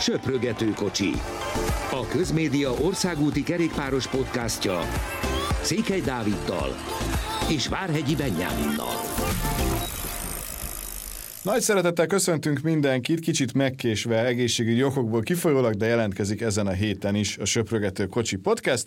[0.00, 1.10] Söprögető kocsi.
[1.90, 4.80] A Közmédia országúti kerékpáros podcastja
[5.62, 6.74] Székely Dáviddal
[7.48, 8.94] és Várhegyi Benyáminnal.
[11.42, 17.38] Nagy szeretettel köszöntünk mindenkit, kicsit megkésve egészségügyi okokból kifolyólag, de jelentkezik ezen a héten is
[17.38, 18.86] a Söprögető Kocsi Podcast.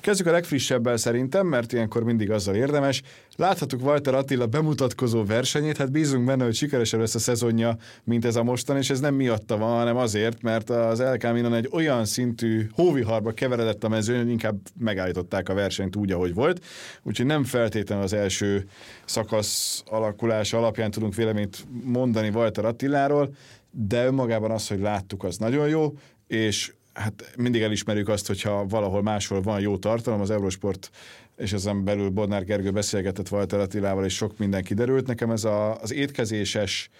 [0.00, 3.02] Kezdjük a legfrissebbel szerintem, mert ilyenkor mindig azzal érdemes.
[3.40, 8.36] Láthattuk Walter Attila bemutatkozó versenyét, hát bízunk benne, hogy sikeresebb lesz a szezonja, mint ez
[8.36, 12.04] a mostan, és ez nem miatta van, hanem azért, mert az El Camino egy olyan
[12.04, 16.64] szintű hóviharba keveredett a mezőn, hogy inkább megállították a versenyt úgy, ahogy volt.
[17.02, 18.68] Úgyhogy nem feltétlenül az első
[19.04, 23.34] szakasz alakulása alapján tudunk véleményt mondani Walter Attiláról,
[23.70, 25.92] de önmagában az, hogy láttuk, az nagyon jó,
[26.26, 30.90] és hát mindig elismerjük azt, hogyha valahol máshol van jó tartalom, az Eurosport
[31.38, 35.06] és ezen belül Bodnár Gergő beszélgetett Walter Attilával, és sok minden kiderült.
[35.06, 36.90] Nekem ez a, az étkezéses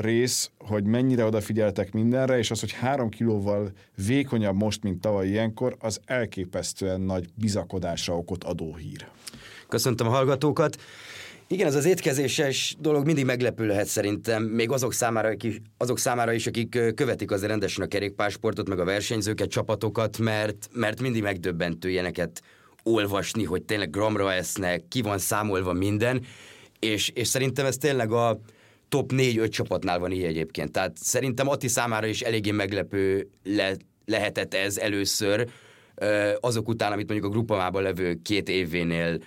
[0.00, 3.72] rész, hogy mennyire odafigyeltek mindenre, és az, hogy három kilóval
[4.06, 9.06] vékonyabb most, mint tavaly ilyenkor, az elképesztően nagy bizakodásra okot adó hír.
[9.68, 10.76] Köszöntöm a hallgatókat.
[11.50, 15.34] Igen, ez az étkezéses dolog mindig meglepő lehet szerintem, még azok számára,
[15.76, 21.00] azok számára is, akik követik azért rendesen a kerékpársportot, meg a versenyzőket, csapatokat, mert, mert
[21.00, 22.42] mindig megdöbbentő ilyeneket
[22.92, 26.24] olvasni, hogy tényleg gramra esznek, ki van számolva minden,
[26.78, 28.40] és, és szerintem ez tényleg a
[28.88, 30.72] top 4-5 csapatnál van így egyébként.
[30.72, 35.48] Tehát szerintem Atti számára is eléggé meglepő le, lehetett ez először,
[36.40, 39.18] azok után, amit mondjuk a grupamában levő két événél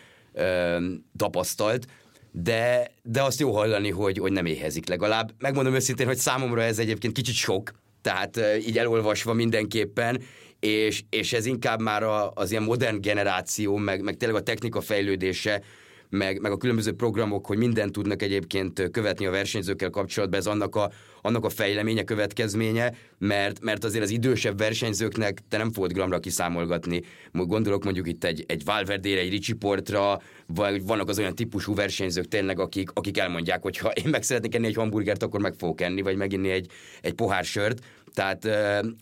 [1.18, 1.88] tapasztalt,
[2.31, 5.31] de, de azt jó hallani, hogy, hogy nem éhezik legalább.
[5.40, 10.22] Megmondom őszintén, hogy számomra ez egyébként kicsit sok, tehát így elolvasva mindenképpen,
[10.62, 14.81] és, és ez inkább már a, az ilyen modern generáció, meg, meg tényleg a technika
[14.81, 15.62] fejlődése,
[16.09, 20.76] meg, meg a különböző programok, hogy mindent tudnak egyébként követni a versenyzőkkel kapcsolatban, ez annak
[20.76, 26.20] a, annak a fejleménye következménye, mert, mert azért az idősebb versenyzőknek te nem fogod gramra
[26.20, 27.02] kiszámolgatni.
[27.31, 32.28] Gondolok mondjuk itt egy, egy Valverdére, egy Ricsi Portra, vagy vannak az olyan típusú versenyzők
[32.28, 35.81] tényleg, akik, akik elmondják, hogy ha én meg szeretnék enni egy hamburgert, akkor meg fogok
[35.81, 36.72] enni, vagy meginni egy,
[37.02, 37.80] egy pohár sört.
[38.14, 38.48] Tehát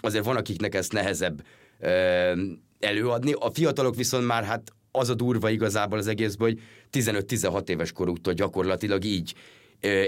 [0.02, 1.44] azért van, akiknek ezt nehezebb
[2.80, 3.32] előadni.
[3.32, 6.62] A fiatalok viszont már hát az a durva igazából az egészben, hogy
[6.92, 9.34] 15-16 éves koruktól gyakorlatilag így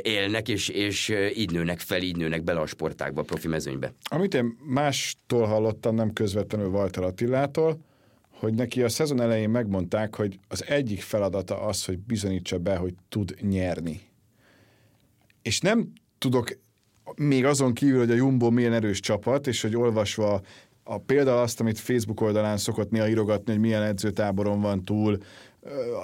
[0.02, 3.94] élnek, és, és így nőnek fel, így nőnek bele a sportákba, a profi mezőnybe.
[4.10, 7.80] Amit én mástól hallottam, nem közvetlenül Walter Attilától,
[8.30, 12.94] hogy neki a szezon elején megmondták, hogy az egyik feladata az, hogy bizonyítsa be, hogy
[13.10, 14.02] tud nyerni.
[15.42, 16.58] És nem tudok
[17.16, 20.42] még azon kívül, hogy a Jumbo milyen erős csapat, és hogy olvasva
[20.84, 25.18] a példa azt, amit Facebook oldalán szokott néha írogatni, hogy milyen edzőtáboron van túl,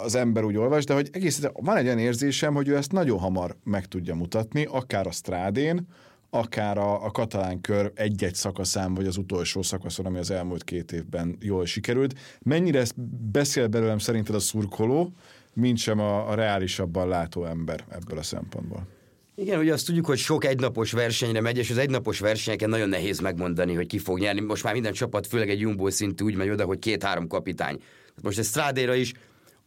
[0.03, 3.19] az ember úgy olvas, de hogy egész van egy olyan érzésem, hogy ő ezt nagyon
[3.19, 5.87] hamar meg tudja mutatni, akár a strádén,
[6.29, 10.91] akár a, a katalán kör egy-egy szakaszán, vagy az utolsó szakaszon, ami az elmúlt két
[10.91, 12.19] évben jól sikerült.
[12.39, 13.01] Mennyire ezt
[13.31, 15.13] beszél belőlem szerinted a szurkoló,
[15.53, 18.96] mint sem a, a reálisabban látó ember ebből a szempontból?
[19.39, 23.19] Igen, ugye azt tudjuk, hogy sok egynapos versenyre megy, és az egynapos versenyeken nagyon nehéz
[23.19, 24.39] megmondani, hogy ki fog nyerni.
[24.39, 27.81] Most már minden csapat, főleg egy jumbo szintű úgy megy oda, hogy két-három kapitány.
[28.21, 29.13] Most egy Strádéra is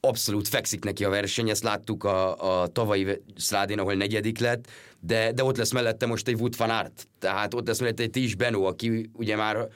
[0.00, 4.66] abszolút fekszik neki a verseny, ezt láttuk a, a tavalyi Strádén, ahol negyedik lett,
[5.00, 8.10] de, de ott lesz mellette most egy Wood van Aert, tehát ott lesz mellette egy
[8.10, 9.68] Tis Benó, aki ugye már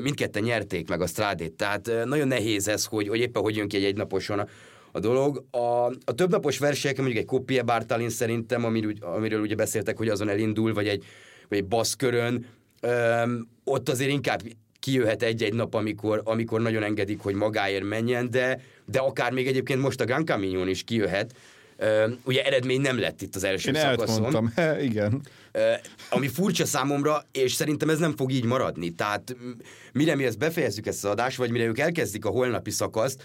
[0.00, 3.76] mindketten nyerték meg a Strádét, tehát nagyon nehéz ez, hogy, hogy éppen hogy jön ki
[3.76, 4.48] egy egynaposon
[4.92, 5.44] a dolog.
[5.50, 10.28] A, a többnapos versenyeken, mondjuk egy Kopie Bartalin szerintem, amiről, amiről ugye beszéltek, hogy azon
[10.28, 11.04] elindul, vagy egy,
[11.48, 12.46] vagy egy baszkörön,
[12.80, 14.42] öm, ott azért inkább
[14.80, 19.80] kijöhet egy-egy nap, amikor, amikor nagyon engedik, hogy magáért menjen, de, de akár még egyébként
[19.80, 21.34] most a Gran Camino is kijöhet,
[21.82, 24.20] Uh, ugye eredmény nem lett itt az első Én szakaszon.
[24.20, 24.52] Mondtam.
[24.54, 25.22] He, igen.
[25.54, 25.62] Uh,
[26.10, 28.90] ami furcsa számomra, és szerintem ez nem fog így maradni.
[28.90, 29.36] Tehát
[29.92, 33.22] mire mi ezt befejezzük ezt az adást, vagy mire ők elkezdik a holnapi szakaszt,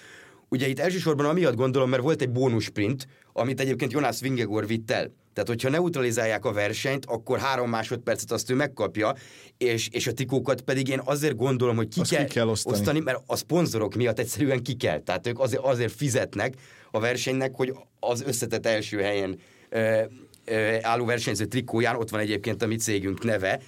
[0.55, 4.91] Ugye itt elsősorban amiatt gondolom, mert volt egy bónus sprint, amit egyébként Jonas Vingegor vitt
[4.91, 5.11] el.
[5.33, 9.15] Tehát, hogyha neutralizálják a versenyt, akkor három másodpercet azt ő megkapja,
[9.57, 12.77] és, és a tikókat pedig én azért gondolom, hogy ki, kell, ki kell osztani.
[12.77, 14.99] osztani, mert a szponzorok miatt egyszerűen ki kell.
[14.99, 16.53] Tehát ők azért, azért fizetnek
[16.91, 20.01] a versenynek, hogy az összetett első helyen ö,
[20.45, 23.59] ö, álló versenyző trikóján ott van egyébként a mi cégünk neve.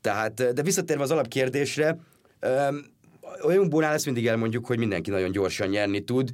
[0.00, 1.98] Tehát, de visszatérve az alapkérdésre,
[2.40, 2.68] ö,
[3.44, 6.30] Olyunkbónál ezt mindig elmondjuk, hogy mindenki nagyon gyorsan nyerni tud.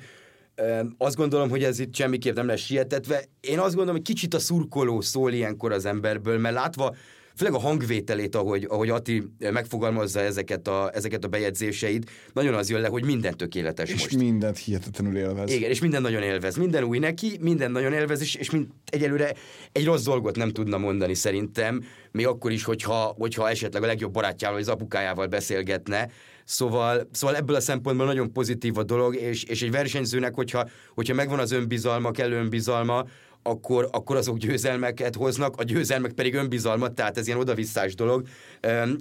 [0.98, 3.24] Azt gondolom, hogy ez itt semmiképp nem lesz sietetve.
[3.40, 6.94] Én azt gondolom, hogy kicsit a szurkoló szól ilyenkor az emberből, mert látva
[7.36, 12.80] főleg a hangvételét, ahogy, ahogy Ati megfogalmazza ezeket a, ezeket a bejegyzéseit, nagyon az jön
[12.80, 14.16] le, hogy minden tökéletes és most.
[14.16, 15.50] mindent hihetetlenül élvez.
[15.50, 16.56] Igen, és minden nagyon élvez.
[16.56, 19.34] Minden új neki, minden nagyon élvez, és, és mind, egyelőre
[19.72, 24.12] egy rossz dolgot nem tudna mondani szerintem, még akkor is, hogyha, hogyha esetleg a legjobb
[24.12, 26.08] barátjával, vagy az apukájával beszélgetne.
[26.44, 31.14] Szóval, szóval ebből a szempontból nagyon pozitív a dolog, és, és egy versenyzőnek, hogyha, hogyha
[31.14, 33.04] megvan az önbizalma, kell önbizalma,
[33.42, 38.26] akkor, akkor azok győzelmeket hoznak, a győzelmek pedig önbizalmat, tehát ez ilyen odavisszás dolog.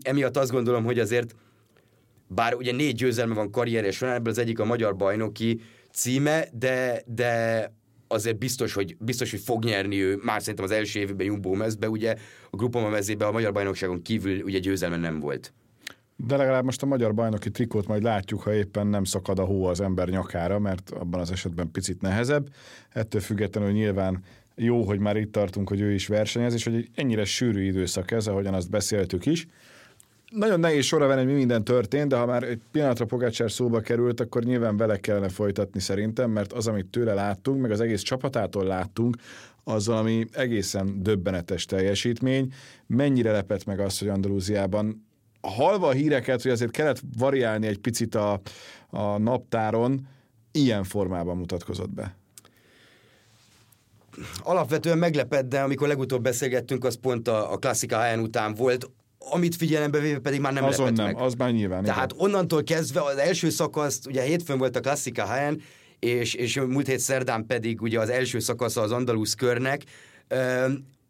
[0.02, 1.36] Emiatt azt gondolom, hogy azért
[2.28, 5.62] bár ugye négy győzelme van karrierje során, ebből az egyik a magyar bajnoki
[5.92, 7.66] címe, de, de
[8.08, 11.90] azért biztos, hogy, biztos, hogy fog nyerni ő, már szerintem az első évben Jumbo mezbe,
[11.90, 12.16] ugye
[12.50, 15.54] a Grupama mezében a magyar bajnokságon kívül ugye győzelme nem volt.
[16.28, 19.66] De legalább most a magyar bajnoki trikót majd látjuk, ha éppen nem szakad a hó
[19.66, 22.48] az ember nyakára, mert abban az esetben picit nehezebb.
[22.90, 24.24] Ettől függetlenül nyilván
[24.56, 28.28] jó, hogy már itt tartunk, hogy ő is versenyez, és hogy ennyire sűrű időszak ez,
[28.28, 29.48] ahogyan azt beszéltük is.
[30.30, 33.80] Nagyon nehéz sorra venni, hogy mi minden történt, de ha már egy pillanatra Pogácsár szóba
[33.80, 38.02] került, akkor nyilván vele kellene folytatni szerintem, mert az, amit tőle láttunk, meg az egész
[38.02, 39.18] csapatától láttunk,
[39.64, 42.54] az valami egészen döbbenetes teljesítmény.
[42.88, 45.10] Mennyire lepett meg az, hogy Andalúziában
[45.42, 48.42] halva a híreket, hogy azért kellett variálni egy picit a,
[48.90, 50.08] a naptáron,
[50.52, 52.16] ilyen formában mutatkozott be
[54.44, 59.56] alapvetően meglepett, de amikor legutóbb beszélgettünk, az pont a, a klasszika helyen után volt, amit
[59.56, 61.20] figyelembe véve pedig már nem Azon nem, meg.
[61.20, 61.84] az már nyilván.
[61.84, 62.26] Tehát igen.
[62.26, 65.62] onnantól kezdve az első szakasz, ugye hétfőn volt a klasszika helyen,
[66.00, 69.84] és, és múlt hét szerdán pedig ugye az első szakasza az Andalusz körnek,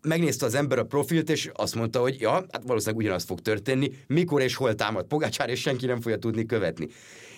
[0.02, 3.92] megnézte az ember a profilt, és azt mondta, hogy ja, hát valószínűleg ugyanaz fog történni,
[4.08, 6.88] mikor és hol támad Pogácsár, és senki nem fogja tudni követni.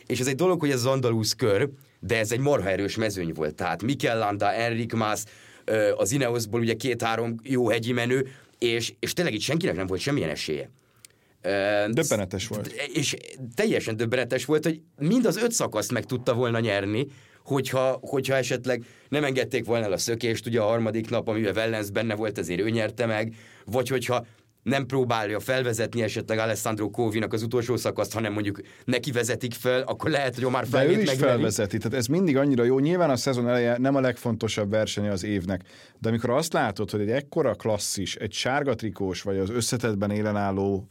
[0.06, 1.70] És ez egy dolog, hogy ez az Andalusz kör,
[2.00, 3.56] de ez egy marha erős mezőny volt.
[3.56, 5.24] Tehát Mikel Landa, Enric Mas,
[5.98, 8.28] az Ineosból ugye két-három jó hegyi menő,
[8.58, 10.70] és, és tényleg itt senkinek nem volt semmilyen esélye.
[11.90, 12.68] Döbbenetes volt.
[12.94, 13.16] És
[13.56, 17.08] teljesen döbbenetes volt, hogy mind az öt szakaszt meg tudta volna nyerni,
[17.44, 21.92] hogyha, hogyha esetleg nem engedték volna el a szökést, ugye a harmadik nap, amivel Wellens
[21.92, 23.36] benne volt, ezért ő nyerte meg,
[23.66, 24.26] vagy hogyha
[24.64, 30.10] nem próbálja felvezetni esetleg Alessandro Kovinak az utolsó szakaszt, hanem mondjuk neki vezetik fel, akkor
[30.10, 32.80] lehet, hogy Omar De ő is felvezeti, tehát ez mindig annyira jó.
[32.80, 35.62] Nyilván a szezon eleje nem a legfontosabb versenye az évnek,
[36.00, 40.88] de amikor azt látod, hogy egy ekkora klasszis, egy sárga trikós, vagy az összetetben élenálló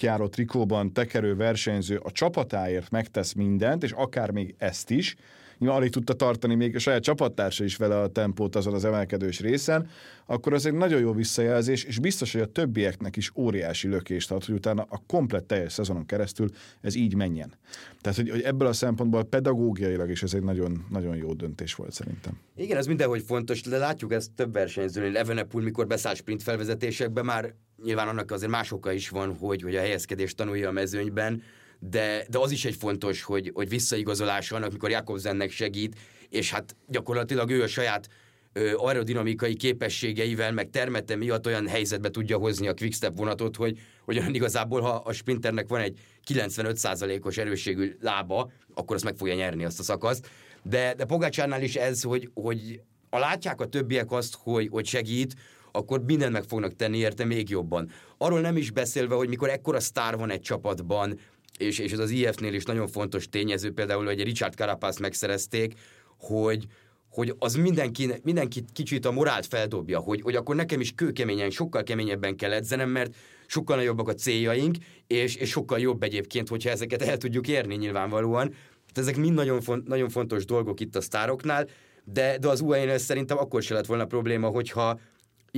[0.00, 5.16] járó trikóban tekerő versenyző a csapatáért megtesz mindent, és akár még ezt is,
[5.58, 9.40] nyilván alig tudta tartani még a saját csapattársa is vele a tempót azon az emelkedős
[9.40, 9.88] részen,
[10.26, 14.44] akkor az egy nagyon jó visszajelzés, és biztos, hogy a többieknek is óriási lökést ad,
[14.44, 16.48] hogy utána a komplett teljes szezonon keresztül
[16.80, 17.52] ez így menjen.
[18.00, 21.92] Tehát, hogy, hogy ebből a szempontból pedagógiailag is ez egy nagyon, nagyon jó döntés volt
[21.92, 22.38] szerintem.
[22.56, 25.16] Igen, ez mindenhogy fontos, de látjuk ezt több versenyzőnél.
[25.16, 29.76] Evenepul, mikor beszáll sprint felvezetésekbe, már nyilván annak azért más oka is van, hogy, hogy
[29.76, 31.42] a helyezkedést tanulja a mezőnyben,
[31.78, 35.96] de, de az is egy fontos, hogy, hogy visszaigazolás van, amikor Jakobsennek segít,
[36.28, 38.08] és hát gyakorlatilag ő a saját
[38.52, 44.18] ö, aerodinamikai képességeivel, meg termete miatt olyan helyzetbe tudja hozni a quickstep vonatot, hogy, hogy
[44.18, 45.98] olyan igazából, ha a sprinternek van egy
[46.28, 50.30] 95%-os erősségű lába, akkor azt meg fogja nyerni azt a szakaszt.
[50.62, 55.34] De, de Pogácsárnál is ez, hogy, hogy a látják a többiek azt, hogy, hogy segít,
[55.72, 57.90] akkor mindent meg fognak tenni érte még jobban.
[58.18, 61.18] Arról nem is beszélve, hogy mikor ekkora sztár van egy csapatban,
[61.58, 65.72] és, és ez az IF-nél is nagyon fontos tényező, például, hogy Richard Carapaz megszerezték,
[66.18, 66.66] hogy,
[67.10, 71.82] hogy az mindenki, mindenki kicsit a morált feldobja, hogy, hogy akkor nekem is kőkeményen, sokkal
[71.82, 73.14] keményebben kell edzenem, mert
[73.46, 74.76] sokkal nagyobbak a céljaink,
[75.06, 78.48] és, és sokkal jobb egyébként, hogyha ezeket el tudjuk érni nyilvánvalóan.
[78.48, 81.68] Tehát ezek mind nagyon, font, nagyon fontos dolgok itt a sztároknál,
[82.04, 84.98] de, de az UAE-nél szerintem akkor se lett volna probléma, hogyha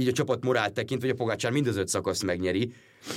[0.00, 2.72] így a csapat morált tekint, hogy a Pogácsár mind az öt szakaszt megnyeri,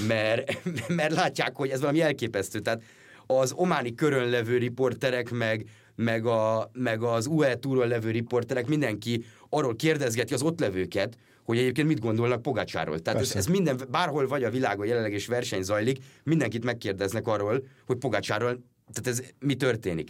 [0.08, 2.60] mert, mert látják, hogy ez valami elképesztő.
[2.60, 2.82] Tehát
[3.26, 9.26] az ománi körön levő riporterek, meg, meg, a, meg az UE túron levő riporterek, mindenki
[9.50, 13.00] arról kérdezgeti az ott levőket, hogy egyébként mit gondolnak Pogácsáról.
[13.00, 17.64] Tehát ez, ez, minden, bárhol vagy a világon jelenleg is verseny zajlik, mindenkit megkérdeznek arról,
[17.86, 18.64] hogy Pogácsáról,
[18.94, 20.10] tehát ez mi történik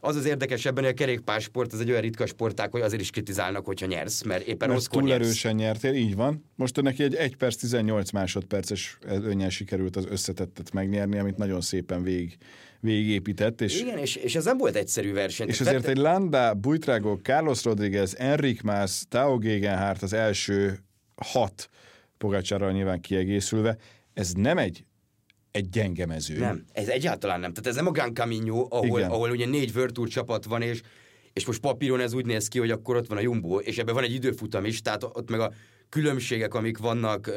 [0.00, 3.10] az az érdekes ebben, hogy a kerékpársport az egy olyan ritka sporták, hogy azért is
[3.10, 5.24] kritizálnak, hogyha nyersz, mert éppen mert túl nyersz.
[5.24, 6.44] erősen nyertél, így van.
[6.54, 12.02] Most neki egy 1 perc 18 másodperces önnyel sikerült az összetettet megnyerni, amit nagyon szépen
[12.02, 12.36] végig,
[12.80, 13.60] végigépített.
[13.60, 15.48] És, Igen, és, és ez nem volt egyszerű verseny.
[15.48, 20.78] És azért egy Landa, Buitrago, Carlos Rodriguez, Enric Mas, Tao Gegenhardt az első
[21.16, 21.68] hat
[22.18, 23.76] Pogácsárral nyilván kiegészülve,
[24.14, 24.84] ez nem egy
[25.58, 26.38] egy gyenge mező.
[26.38, 27.52] Nem, ez egyáltalán nem.
[27.52, 30.80] Tehát ez nem a Gran Camino, ahol, ahol ugye négy Virtual csapat van, és,
[31.32, 33.94] és most papíron ez úgy néz ki, hogy akkor ott van a Jumbo, és ebben
[33.94, 35.52] van egy időfutam is, tehát ott meg a
[35.88, 37.30] különbségek, amik vannak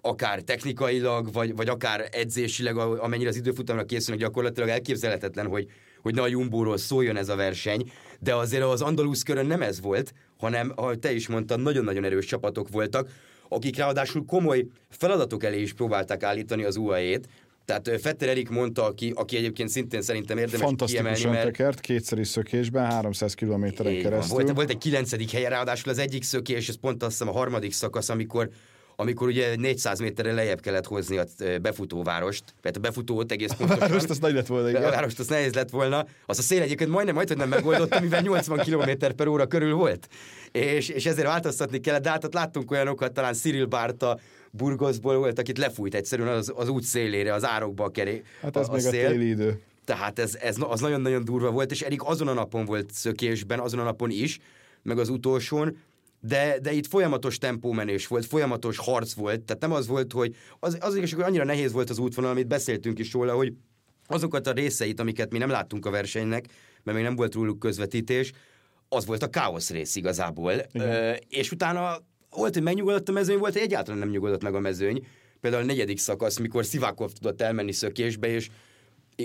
[0.00, 5.66] akár technikailag, vagy, vagy akár edzésileg, amennyire az időfutamra készülnek, gyakorlatilag elképzelhetetlen, hogy,
[6.02, 7.90] hogy ne a Jumbo-ról szóljon ez a verseny,
[8.20, 12.26] de azért az Andalusz körön nem ez volt, hanem, ahogy te is mondtad, nagyon-nagyon erős
[12.26, 13.08] csapatok voltak,
[13.48, 17.28] akik ráadásul komoly feladatok elé is próbálták állítani az UAE-t,
[17.64, 21.56] tehát Fetter Erik mondta, aki, aki egyébként szintén szerintem érdemes Fantasztikusan kiemelni, mert...
[21.56, 24.34] tekert, kétszeri szökésben, 300 kilométeren keresztül.
[24.34, 27.72] Volt, volt egy kilencedik helye, ráadásul az egyik szökés, ez pont azt hiszem a harmadik
[27.72, 28.50] szakasz, amikor
[28.96, 31.24] amikor ugye 400 méterre lejjebb kellett hozni a
[31.62, 33.82] befutóvárost, tehát a befutót egész pontosan.
[33.82, 34.84] A várost az nagy lett volna, igen.
[34.84, 36.06] A várost az nehéz lett volna.
[36.26, 40.08] Az a szél egyébként majdnem, majdnem nem megoldott, mivel 80 km per óra körül volt.
[40.52, 44.18] És, és ezért változtatni kellett, de hát ott láttunk olyanokat, talán Cyril Bárta,
[44.56, 48.22] Burgosból volt, akit lefújt egyszerűen az, az út szélére, az árokba a keré.
[48.40, 49.06] Hát ez a, a még szél.
[49.06, 49.60] a téli idő.
[49.84, 53.80] Tehát ez, ez az nagyon-nagyon durva volt, és Erik azon a napon volt szökésben, azon
[53.80, 54.38] a napon is,
[54.82, 55.76] meg az utolsón,
[56.20, 60.76] de, de itt folyamatos tempómenés volt, folyamatos harc volt, tehát nem az volt, hogy az,
[60.80, 63.52] az igazság, hogy annyira nehéz volt az útvonal, amit beszéltünk is róla, hogy
[64.06, 66.44] azokat a részeit, amiket mi nem láttunk a versenynek,
[66.82, 68.32] mert még nem volt róluk közvetítés,
[68.88, 70.52] az volt a káosz rész igazából.
[70.72, 71.96] Ö, és utána
[72.36, 75.06] volt, hogy megnyugodott a mezőny, volt, hogy egyáltalán nem nyugodott meg a mezőny.
[75.40, 78.48] Például a negyedik szakasz, mikor Szivákov tudott elmenni szökésbe, és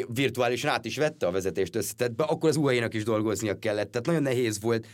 [0.08, 3.92] virtuálisan át is vette a vezetést összetetbe, akkor az UAE-nak is dolgoznia kellett.
[3.92, 4.88] Tehát nagyon nehéz volt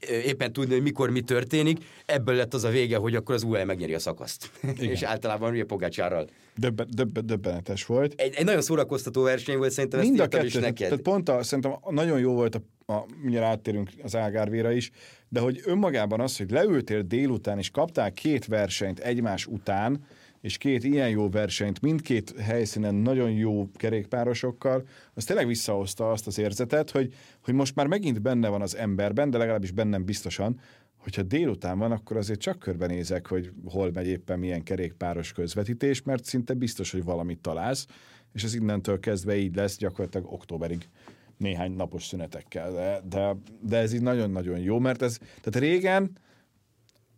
[0.00, 1.84] éppen tudni, hogy mikor mi történik.
[2.06, 4.50] Ebből lett az a vége, hogy akkor az UAE megnyeri a szakaszt.
[4.78, 6.28] és általában ugye Pogácsárral.
[6.56, 8.20] Döbbe, döbbe, döbbenetes volt.
[8.20, 10.88] Egy, egy nagyon szórakoztató verseny volt, szerintem Mind ezt a kettő, is neked.
[10.88, 14.90] Tehát pont a, szerintem nagyon jó volt, a, a, mindjárt áttérünk az Ágárvéra is,
[15.28, 20.04] de hogy önmagában az, hogy leültél délután, és kaptál két versenyt egymás után,
[20.46, 26.38] és két ilyen jó versenyt mindkét helyszínen nagyon jó kerékpárosokkal, az tényleg visszahozta azt az
[26.38, 30.60] érzetet, hogy, hogy most már megint benne van az emberben, de legalábbis bennem biztosan,
[30.96, 36.24] hogyha délután van, akkor azért csak körbenézek, hogy hol megy éppen milyen kerékpáros közvetítés, mert
[36.24, 37.86] szinte biztos, hogy valamit találsz,
[38.32, 40.88] és ez innentől kezdve így lesz gyakorlatilag októberig
[41.36, 46.10] néhány napos szünetekkel, de, de, de ez így nagyon-nagyon jó, mert ez, tehát régen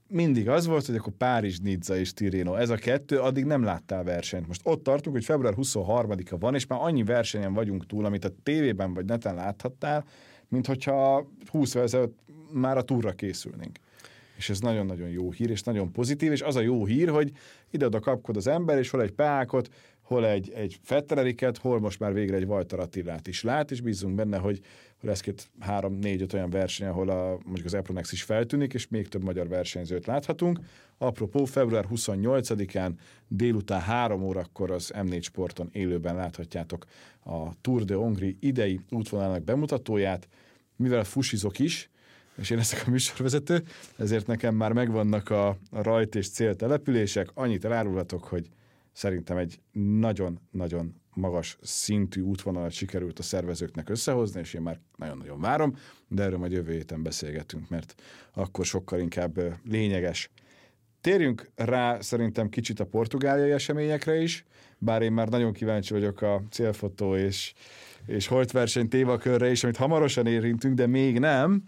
[0.09, 4.05] mindig az volt, hogy akkor Párizs, Nizza és Tirreno, ez a kettő, addig nem láttál
[4.05, 4.47] versenyt.
[4.47, 8.31] Most ott tartunk, hogy február 23-a van, és már annyi versenyen vagyunk túl, amit a
[8.43, 10.05] tévében vagy neten láthattál,
[10.49, 12.13] mint hogyha 20 évvel
[12.53, 13.79] már a túra készülnénk.
[14.37, 17.33] És ez nagyon-nagyon jó hír, és nagyon pozitív, és az a jó hír, hogy
[17.71, 19.69] ide-oda kapkod az ember, és hol egy pákot,
[20.03, 24.15] hol egy, egy Fettereriket, hol most már végre egy Vajtar Attilát is lát, és bízunk
[24.15, 24.61] benne, hogy
[25.01, 28.89] lesz két, három, négy, öt olyan verseny, ahol a, mondjuk az Epronex is feltűnik, és
[28.89, 30.61] még több magyar versenyzőt láthatunk.
[30.99, 32.93] Apropó, február 28-án
[33.29, 36.85] délután három órakor az M4 Sporton élőben láthatjátok
[37.25, 40.29] a Tour de Hongri idei útvonalának bemutatóját,
[40.77, 41.91] mivel fusizok is,
[42.37, 43.63] és én leszek a műsorvezető,
[43.97, 47.31] ezért nekem már megvannak a, a rajt és céltelepülések.
[47.35, 48.49] Annyit elárulhatok, hogy
[48.99, 49.61] Szerintem egy
[50.01, 55.77] nagyon-nagyon magas szintű útvonalat sikerült a szervezőknek összehozni, és én már nagyon-nagyon várom,
[56.09, 57.95] de erről majd jövő héten beszélgetünk, mert
[58.35, 60.31] akkor sokkal inkább lényeges.
[61.01, 64.45] Térjünk rá szerintem kicsit a portugáliai eseményekre is,
[64.79, 67.53] bár én már nagyon kíváncsi vagyok a célfotó és,
[68.07, 71.63] és holtverseny témakörre is, amit hamarosan érintünk, de még nem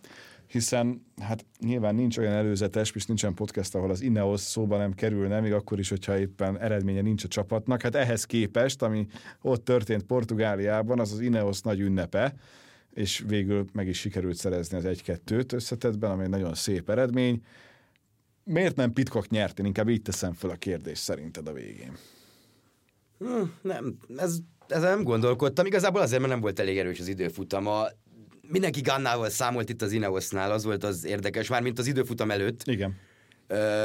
[0.50, 5.40] hiszen hát nyilván nincs olyan előzetes, és nincsen podcast, ahol az Ineos szóba nem kerülne,
[5.40, 7.82] még akkor is, hogyha éppen eredménye nincs a csapatnak.
[7.82, 9.06] Hát ehhez képest, ami
[9.42, 12.34] ott történt Portugáliában, az az Ineos nagy ünnepe,
[12.90, 17.42] és végül meg is sikerült szerezni az egy-kettőt összetetben, ami egy nagyon szép eredmény.
[18.44, 19.58] Miért nem Pitkok nyert?
[19.58, 21.96] Én inkább így teszem fel a kérdést szerinted a végén.
[23.18, 24.38] Hmm, nem, ez,
[24.68, 25.66] ezzel nem gondolkodtam.
[25.66, 27.86] Igazából azért, mert nem volt elég erős az időfutama
[28.50, 32.62] mindenki Gannával számolt itt az Ineosnál, az volt az érdekes, már mint az időfutam előtt.
[32.64, 32.96] Igen.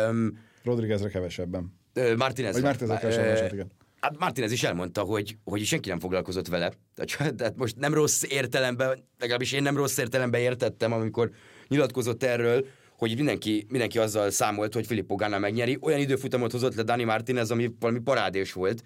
[0.10, 1.74] Um, Rodriguezre kevesebben.
[1.96, 2.54] Uh, Martinez.
[2.54, 3.72] Vagy Martinezre kevesebben, igen.
[4.00, 6.72] Hát Martinez is elmondta, hogy, hogy senki nem foglalkozott vele.
[6.96, 11.32] Tehát, tehát most nem rossz értelemben, legalábbis én nem rossz értelemben értettem, amikor
[11.68, 12.66] nyilatkozott erről,
[12.98, 15.78] hogy mindenki, mindenki azzal számolt, hogy Filippo Ganna megnyeri.
[15.82, 18.84] Olyan időfutamot hozott le Dani Martinez, ami valami parádés volt.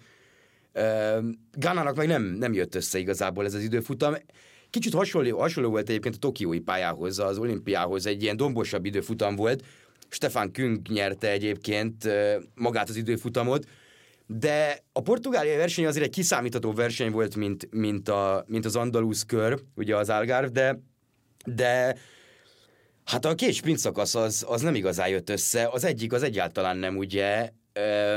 [0.73, 1.25] Uh,
[1.57, 4.15] Gannának meg nem, nem jött össze igazából ez az időfutam.
[4.69, 9.63] Kicsit hasonló, hasonló volt egyébként a tokiói pályához, az olimpiához, egy ilyen dombosabb időfutam volt.
[10.09, 12.09] Stefan Küng nyerte egyébként
[12.55, 13.65] magát az időfutamot,
[14.27, 19.23] de a portugáliai verseny azért egy kiszámítható verseny volt, mint, mint, a, mint az Andalusz
[19.23, 20.79] kör, ugye az Algarve, de,
[21.45, 21.95] de
[23.05, 25.67] hát a két sprint szakasz az, az nem igazán jött össze.
[25.71, 27.49] Az egyik az egyáltalán nem, ugye,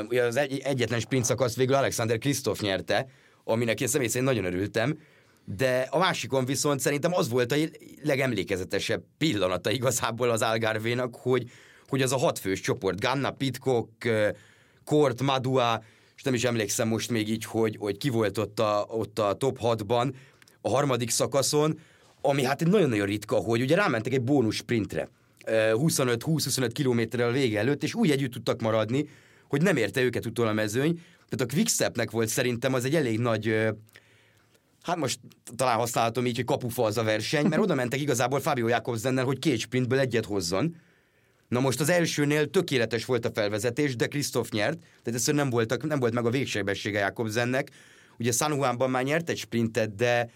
[0.09, 3.07] ugye az egy, egyetlen sprint szakasz végül Alexander Kristoff nyerte,
[3.45, 4.99] aminek én személy szerint nagyon örültem,
[5.45, 7.57] de a másikon viszont szerintem az volt a
[8.03, 11.51] legemlékezetesebb pillanata igazából az Algarvénak, hogy,
[11.89, 14.09] hogy az a hatfős csoport, Ganna, Pitcock,
[14.85, 15.83] Kort, Madua,
[16.17, 19.35] és nem is emlékszem most még így, hogy, hogy ki volt ott a, ott a
[19.35, 20.15] top 6-ban
[20.61, 21.79] a harmadik szakaszon,
[22.21, 25.09] ami hát egy nagyon-nagyon ritka, hogy ugye rámentek egy bónus sprintre.
[25.45, 29.09] 25-20-25 kilométerrel vége előtt, és úgy együtt tudtak maradni,
[29.49, 31.01] hogy nem érte őket utol a mezőny.
[31.29, 33.55] Tehát a Quickstepnek volt szerintem az egy elég nagy,
[34.83, 35.21] hát most
[35.57, 39.39] talán használhatom így, hogy kapufa az a verseny, mert oda mentek igazából Fábio Jakobsennel, hogy
[39.39, 40.77] két sprintből egyet hozzon.
[41.49, 45.87] Na most az elsőnél tökéletes volt a felvezetés, de Krisztof nyert, tehát egyszerűen nem, voltak,
[45.87, 47.71] nem volt meg a végsebessége Jakobsennek.
[48.19, 50.31] Ugye San Juanban már nyert egy sprintet, de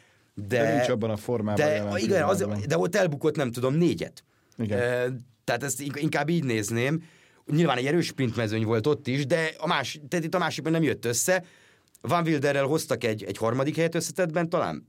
[0.49, 1.67] de, de nincs abban a formában.
[1.67, 4.25] De, igen, az, de ott elbukott nem tudom négyet.
[4.59, 4.79] Igen.
[4.79, 5.07] E,
[5.45, 7.03] tehát ezt inkább így nézném.
[7.47, 10.83] Nyilván egy erős sprintmezőny volt ott is, de a más, tehát itt a másikban nem
[10.83, 11.45] jött össze.
[12.09, 14.87] Van Wilderrel hoztak egy, egy harmadik helyet összetettben talán,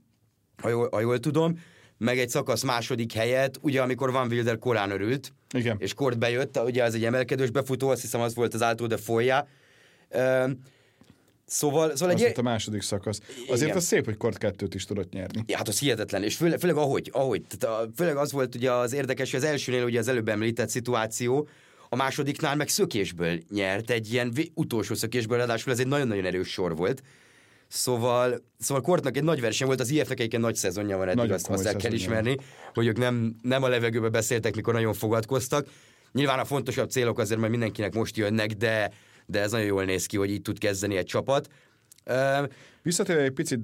[0.62, 1.58] ha jól, ha jól tudom,
[1.98, 5.76] meg egy szakasz második helyet, ugye amikor Van Wilder korán örült, Igen.
[5.78, 8.96] és kort bejött, ugye az egy emelkedős befutó, azt hiszem az volt az által de
[8.96, 9.46] folyá.
[11.44, 12.32] Szóval, szóval egy...
[12.38, 13.20] a második szakasz.
[13.46, 13.76] Azért Igen.
[13.76, 15.42] az szép, hogy kort kettőt is tudott nyerni.
[15.46, 17.42] Ja, hát az hihetetlen, és főleg, főleg ahogy, ahogy.
[17.48, 20.68] Tehát a, főleg az volt ugye az érdekes, hogy az elsőnél ugye az előbb említett
[20.68, 21.48] szituáció,
[21.88, 26.76] a másodiknál meg szökésből nyert, egy ilyen utolsó szökésből, ráadásul ez egy nagyon-nagyon erős sor
[26.76, 27.02] volt.
[27.68, 31.48] Szóval, szóval Kortnak egy nagy verseny volt, az IF-nek egy nagy szezonja van eddig, azt,
[31.48, 32.36] azt el kell ismerni,
[32.74, 35.66] hogy ők nem, nem a levegőbe beszéltek, mikor nagyon fogadkoztak.
[36.12, 38.92] Nyilván a fontosabb célok azért majd mindenkinek most jönnek, de,
[39.26, 41.48] de ez nagyon jól néz ki, hogy így tud kezdeni egy csapat.
[42.82, 43.60] Visszatérve egy picit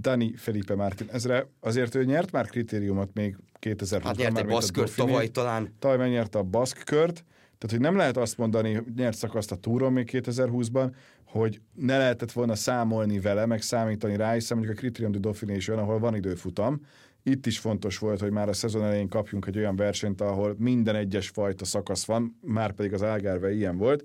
[0.00, 4.00] Dani Felipe Martin, ezre azért ő nyert már kritériumot még 2020-ban.
[4.04, 5.74] Hát nyert egy baszkört tavaly talán.
[5.78, 7.24] Tavaly megnyerte a baszkkört,
[7.60, 11.98] tehát, hogy nem lehet azt mondani, hogy nyert szakaszt a túron még 2020-ban, hogy ne
[11.98, 15.82] lehetett volna számolni vele, meg számítani rá, hiszen mondjuk a Criterium du Dauphiné is olyan,
[15.82, 16.80] ahol van időfutam.
[17.22, 20.94] Itt is fontos volt, hogy már a szezon elején kapjunk egy olyan versenyt, ahol minden
[20.94, 24.04] egyes fajta szakasz van, már pedig az Algarve ilyen volt,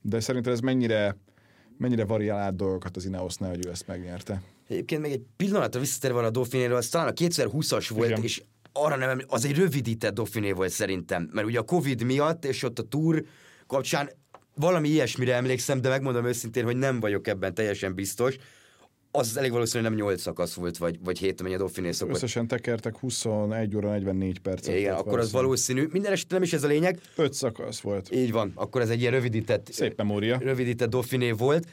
[0.00, 1.16] de szerintem ez mennyire,
[1.78, 4.42] mennyire variál át dolgokat az Ineosnál, hogy ő ezt megnyerte.
[4.68, 8.22] Egyébként még egy pillanatra visszatérve a Dauphinéről, az talán a 2020-as volt, Igen.
[8.22, 8.42] és
[8.84, 12.78] arra nem az egy rövidített Dauphiné volt szerintem, mert ugye a Covid miatt, és ott
[12.78, 13.24] a túr
[13.66, 14.10] kapcsán
[14.54, 18.36] valami ilyesmire emlékszem, de megmondom őszintén, hogy nem vagyok ebben teljesen biztos.
[19.10, 22.14] Az elég valószínű, hogy nem 8 szakasz volt, vagy, vagy 7, amennyi a Dauphiné szokott.
[22.14, 24.74] Összesen tekertek 21 óra 44 percet.
[24.76, 25.88] Igen, akkor az valószínű.
[25.90, 27.00] Minden esetben nem is ez a lényeg.
[27.16, 28.14] 5 szakasz volt.
[28.14, 30.38] Így van, akkor ez egy ilyen rövidített, Szép memória.
[30.38, 31.66] rövidített Dauphiné volt.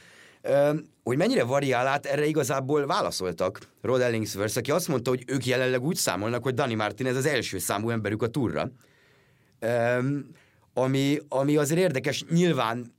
[1.02, 5.82] Hogy mennyire variál át, erre igazából válaszoltak Rod Ellingsworth, aki azt mondta, hogy ők jelenleg
[5.82, 8.70] úgy számolnak, hogy Dani Martin ez az első számú emberük a turra.
[10.74, 12.94] Ami, ami azért érdekes, nyilván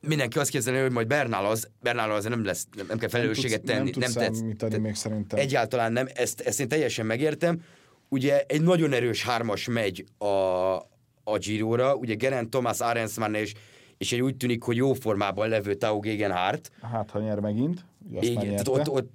[0.00, 3.62] mindenki azt képzelni, hogy majd Bernál az, Bernál az nem lesz, nem, nem kell felelősséget
[3.62, 3.90] tenni.
[3.96, 5.38] Nem, nem tetsz, még szerintem.
[5.38, 7.62] Egyáltalán nem, ezt, ezt én teljesen megértem.
[8.08, 10.26] Ugye egy nagyon erős hármas megy a,
[11.24, 13.52] a Giro-ra, ugye Geraint Thomas, Arensman és
[13.98, 16.70] és egy úgy tűnik, hogy jó formában levő Tao Gegenhardt.
[16.82, 17.84] Hát, ha nyer megint.
[18.20, 19.10] Igen, tehát ott, ott,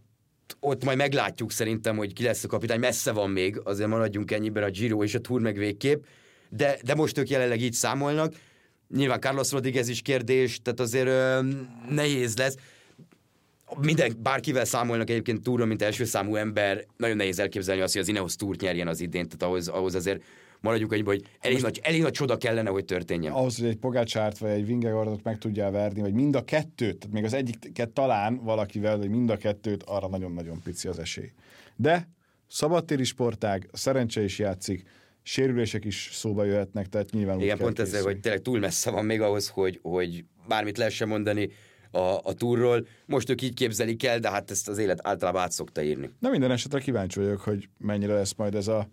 [0.59, 2.79] ott majd meglátjuk szerintem, hogy ki lesz a kapitány.
[2.79, 6.03] Messze van még, azért maradjunk ennyiben a Giro és a Tour meg végképp.
[6.49, 8.33] De, de most ők jelenleg így számolnak.
[8.95, 11.39] Nyilván Carlos Rodriguez is kérdés, tehát azért ö,
[11.89, 12.55] nehéz lesz.
[13.81, 18.07] Minden, bárkivel számolnak egyébként túron, mint első számú ember, nagyon nehéz elképzelni azt, hogy az
[18.07, 20.23] Ineos túrt nyerjen az idén, tehát ahhoz, ahhoz azért
[20.61, 23.33] maradjunk egyben, hogy elég, nagy, elég nagy csoda kellene, hogy történjen.
[23.33, 27.15] Ahhoz, hogy egy Pogácsárt vagy egy Vingegardot meg tudjál verni, vagy mind a kettőt, tehát
[27.15, 31.31] még az egyiket talán valakivel, vagy mind a kettőt, arra nagyon-nagyon pici az esély.
[31.75, 32.09] De
[32.47, 34.83] szabadtéri sportág, szerencse is játszik,
[35.21, 39.21] sérülések is szóba jöhetnek, tehát nyilván Igen, pont ezzel, hogy tényleg túl messze van még
[39.21, 41.49] ahhoz, hogy, hogy bármit lehessen mondani
[41.91, 42.87] a, a túrról.
[43.05, 46.09] Most ők így képzelik el, de hát ezt az élet általában át szokta írni.
[46.19, 48.89] Na minden esetre kíváncsi vagyok, hogy mennyire lesz majd ez a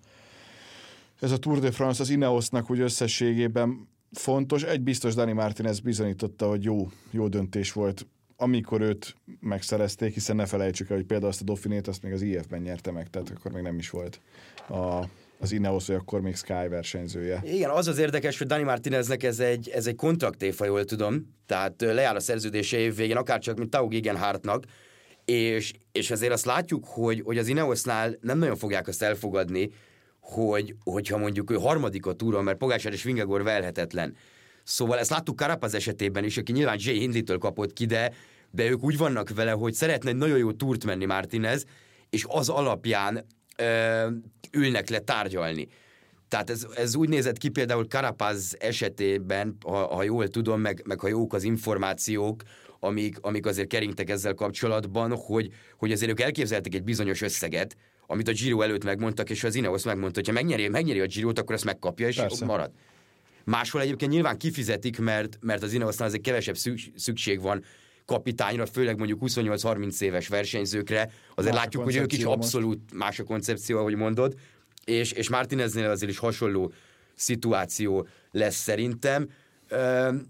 [1.21, 4.63] ez a Tour de France az Ineosnak úgy összességében fontos.
[4.63, 10.47] Egy biztos Dani Martinez bizonyította, hogy jó, jó döntés volt, amikor őt megszerezték, hiszen ne
[10.47, 13.53] felejtsük el, hogy például azt a Dauphinét azt még az IF-ben nyerte meg, tehát akkor
[13.53, 14.21] még nem is volt
[14.69, 15.05] a,
[15.39, 17.43] az Ineos, vagy akkor még Sky versenyzője.
[17.45, 21.75] Igen, az az érdekes, hogy Dani Martineznek ez egy, ez egy kontraktéfa, jól tudom, tehát
[21.81, 24.65] lejár a szerződése év végén, akár csak mint Tau Gegenhardtnak,
[25.25, 29.71] és, és azért azt látjuk, hogy, hogy az Ineosnál nem nagyon fogják azt elfogadni,
[30.29, 34.17] hogy, hogyha mondjuk ő harmadik a túron, mert Pogácsár és Vingegor velhetetlen.
[34.63, 38.13] Szóval ezt láttuk Karapaz esetében is, aki nyilván Jay Hindley-től kapott ki, de,
[38.51, 41.65] de ők úgy vannak vele, hogy szeretne egy nagyon jó túrt menni Martinez,
[42.11, 44.07] és az alapján ö,
[44.53, 45.69] ülnek le tárgyalni.
[46.29, 51.01] Tehát ez, ez úgy nézett ki például Karapaz esetében, ha, ha jól tudom, meg, meg
[51.01, 52.43] ha jók az információk,
[52.81, 58.29] amik, amik azért keringtek ezzel kapcsolatban, hogy, hogy azért ők elképzeltek egy bizonyos összeget, amit
[58.29, 61.55] a Giro előtt megmondtak, és az Ineos megmondta, hogy ha megnyeri, megnyeri a Girot, akkor
[61.55, 62.45] ezt megkapja, és Persze.
[62.45, 62.71] marad.
[63.45, 66.57] Máshol egyébként nyilván kifizetik, mert, mert az Ineosznál azért kevesebb
[66.97, 67.65] szükség van
[68.05, 71.11] kapitányra, főleg mondjuk 28-30 éves versenyzőkre.
[71.35, 74.35] Azért más látjuk, hogy ők is abszolút más a koncepció, ahogy mondod,
[74.85, 76.73] és, és Martineznél azért is hasonló
[77.15, 79.29] szituáció lesz szerintem.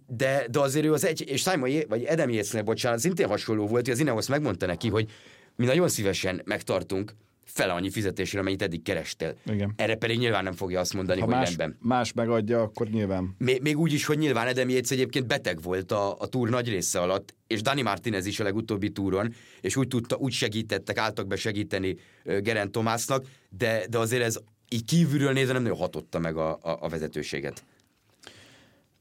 [0.07, 3.85] De, de azért ő az egy, és Simon, vagy Edem Jéznél, bocsánat, szintén hasonló volt,
[3.85, 5.11] hogy az Ineos megmondta neki, hogy
[5.57, 7.12] mi nagyon szívesen megtartunk
[7.47, 9.37] fele annyi fizetésre, amennyit eddig kerestél.
[9.47, 9.73] Igen.
[9.77, 11.79] Erre pedig nyilván nem fogja azt mondani, ha hogy más, rendben.
[11.81, 13.35] más megadja, akkor nyilván.
[13.39, 16.69] Még, még úgy is, hogy nyilván Edem Yates egyébként beteg volt a, a túr nagy
[16.69, 21.27] része alatt, és Dani Martinez is a legutóbbi túron, és úgy tudta, úgy segítettek, álltak
[21.27, 26.37] be segíteni Geren Tomásznak, de, de azért ez így kívülről nézve nem nagyon hatotta meg
[26.37, 27.65] a, a, a vezetőséget.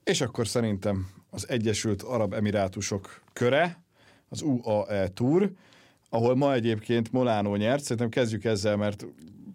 [0.03, 3.83] És akkor szerintem az Egyesült Arab Emirátusok köre,
[4.29, 5.51] az UAE Tour,
[6.15, 7.83] ahol ma egyébként Molánó nyert.
[7.83, 9.05] Szerintem kezdjük ezzel, mert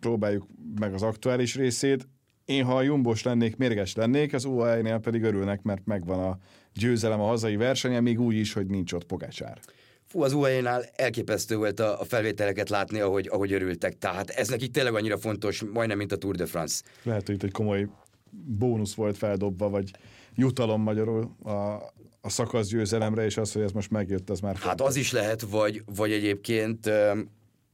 [0.01, 0.47] próbáljuk
[0.81, 2.09] meg az aktuális részét.
[2.45, 6.39] Én, ha a Jumbos lennék, mérges lennék, az UAE-nél pedig örülnek, mert megvan a
[6.75, 9.59] győzelem a hazai versenye, még úgy is, hogy nincs ott Pogácsár.
[10.07, 13.99] Fú, az UAE-nál elképesztő volt a, a felvételeket látni, ahogy, ahogy örültek.
[13.99, 16.83] Tehát ez nekik tényleg annyira fontos, majdnem, mint a Tour de France.
[17.03, 17.89] Lehet, hogy itt egy komoly
[18.31, 19.91] bónusz volt feldobva, vagy
[20.35, 21.79] jutalom magyarul a,
[22.21, 24.55] a szakasz és az, hogy ez most megjött, az már...
[24.55, 24.87] Hát fontos.
[24.87, 26.91] az is lehet, vagy, vagy egyébként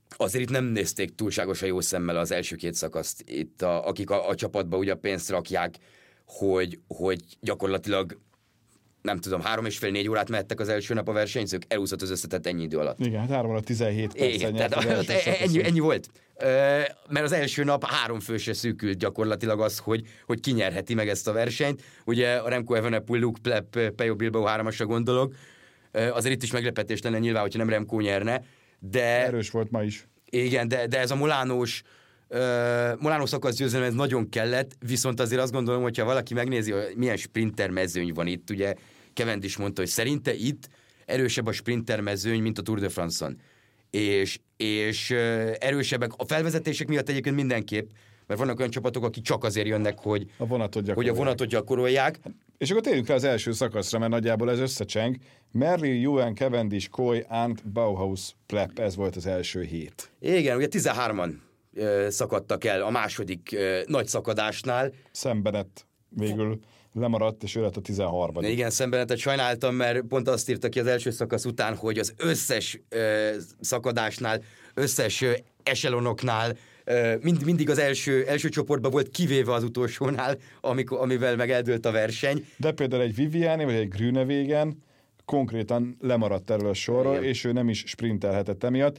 [0.09, 4.29] azért itt nem nézték túlságosan jó szemmel az első két szakaszt, itt a, akik a,
[4.29, 5.75] a csapatba ugye pénzt rakják,
[6.27, 8.19] hogy, hogy gyakorlatilag
[9.07, 12.11] nem tudom, három és fél négy órát mehettek az első nap a versenyzők, elúszott az
[12.11, 13.01] összetett ennyi idő alatt.
[13.01, 15.11] Igen, hát három alatt 17 percen tehát az
[15.45, 16.09] ennyi, ennyi volt.
[17.09, 21.33] Mert az első nap három fősre szűkült gyakorlatilag az, hogy, hogy kinyerheti meg ezt a
[21.33, 21.83] versenyt.
[22.05, 25.35] Ugye a Remco Evenepoel, Luke Plep, Pejo Bilbao hármasra gondolok.
[25.93, 28.43] Azért itt is meglepetés lenne nyilván, hogyha nem Remco nyerne.
[28.79, 30.09] De, Erős volt ma is.
[30.31, 31.83] Igen, de, de ez a Molánós
[32.29, 32.39] Uh,
[33.01, 37.17] Molánó szakasz győzelem ez nagyon kellett, viszont azért azt gondolom, hogyha valaki megnézi, hogy milyen
[37.17, 38.75] sprinter mezőny van itt, ugye
[39.17, 40.69] Kevend is mondta, hogy szerinte itt
[41.07, 43.41] erősebb a sprinter mezőny, mint a Tour de France-on.
[43.91, 45.11] És, és
[45.59, 47.91] erősebbek a felvezetések miatt egyébként mindenképp,
[48.27, 50.97] mert vannak olyan csapatok, akik csak azért jönnek, hogy a vonatot gyakorolják.
[50.97, 52.19] Hogy a vonatot gyakorolják.
[52.59, 55.17] És akkor térjünk rá az első szakaszra, mert nagyjából ez összecseng.
[55.53, 60.11] Merli, Juan, Cavendish, Koy, Ant, Bauhaus, Plep, ez volt az első hét.
[60.21, 61.31] Igen, ugye 13-an
[62.09, 64.93] szakadtak el a második nagy szakadásnál.
[65.11, 66.61] Szembenett végül
[66.97, 70.87] lemaradt, és ő lett a 13 Igen, szembenetet sajnáltam, mert pont azt írta ki az
[70.87, 73.31] első szakasz után, hogy az összes ö,
[73.61, 74.43] szakadásnál,
[74.75, 75.33] összes ö,
[75.63, 81.51] eselonoknál ö, mind, mindig az első, első csoportban volt, kivéve az utolsónál, amikor, amivel meg
[81.51, 82.47] eldőlt a verseny.
[82.57, 84.85] De például egy Viviani vagy egy Grünevégen
[85.25, 87.25] konkrétan lemaradt erről a sorról, Igen.
[87.25, 88.99] és ő nem is sprintelhetett emiatt.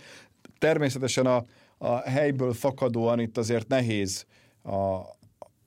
[0.60, 1.44] Természetesen a,
[1.78, 4.26] a helyből fakadóan itt azért nehéz
[4.64, 4.76] a,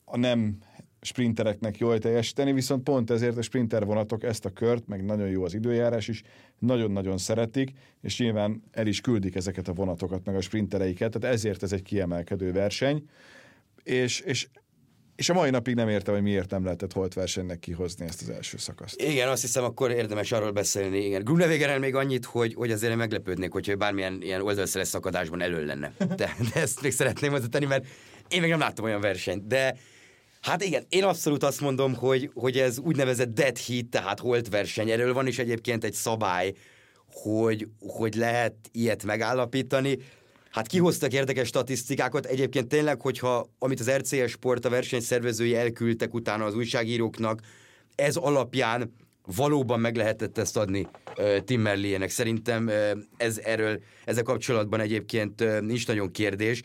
[0.04, 0.58] a nem
[1.00, 5.44] sprintereknek jól teljesíteni, viszont pont ezért a sprinter vonatok ezt a kört, meg nagyon jó
[5.44, 6.22] az időjárás is,
[6.58, 11.62] nagyon-nagyon szeretik, és nyilván el is küldik ezeket a vonatokat, meg a sprintereiket, tehát ezért
[11.62, 13.04] ez egy kiemelkedő verseny,
[13.82, 14.48] és, és
[15.20, 18.28] és a mai napig nem értem, hogy miért nem lehetett holt versenynek kihozni ezt az
[18.28, 19.00] első szakaszt.
[19.00, 21.04] Igen, azt hiszem, akkor érdemes arról beszélni.
[21.04, 21.24] Igen.
[21.24, 25.92] Grunewegeren még annyit, hogy, hogy azért meglepődnék, hogyha bármilyen ilyen oldalszeres szakadásban elő lenne.
[25.98, 27.86] De, de ezt még szeretném hozzátenni, mert
[28.28, 29.46] én még nem láttam olyan versenyt.
[29.46, 29.76] De
[30.40, 34.90] Hát igen, én abszolút azt mondom, hogy, hogy ez úgynevezett dead heat, tehát holt verseny.
[34.90, 36.52] Erről van is egyébként egy szabály,
[37.12, 39.98] hogy, hogy lehet ilyet megállapítani.
[40.50, 42.26] Hát kihoztak érdekes statisztikákat.
[42.26, 47.40] Egyébként tényleg, hogyha amit az RCS Sport, a versenyszervezői elküldtek utána az újságíróknak,
[47.94, 48.94] ez alapján
[49.36, 52.10] valóban meg lehetett ezt adni uh, Timmerlének.
[52.10, 56.62] Szerintem uh, ez erről, ezzel kapcsolatban egyébként uh, nincs nagyon kérdés.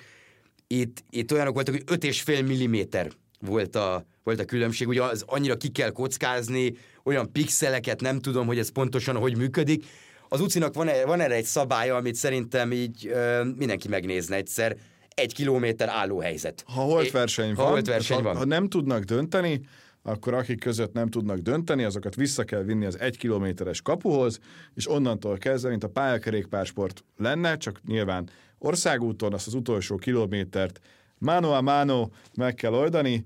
[0.67, 3.11] Itt, itt olyanok voltak, hogy 5,5 milliméter
[3.45, 4.87] volt a, volt a különbség.
[4.87, 9.85] Ugye az annyira ki kell kockázni, olyan pixeleket nem tudom, hogy ez pontosan hogy működik.
[10.29, 14.77] Az ucinak van, van erre egy szabálya, amit szerintem így ö, mindenki megnézne egyszer.
[15.09, 16.63] Egy kilométer álló helyzet.
[16.67, 18.35] Ha holt verseny van, ha, holt verseny ha, van.
[18.35, 19.61] ha nem tudnak dönteni,
[20.03, 24.39] akkor akik között nem tudnak dönteni, azokat vissza kell vinni az egy kilométeres kapuhoz,
[24.73, 30.79] és onnantól kezdve, mint a pályakerékpársport lenne, csak nyilván országúton azt az utolsó kilométert
[31.17, 33.25] mano a mano meg kell oldani,